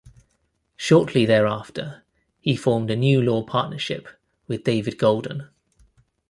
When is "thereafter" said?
1.27-2.01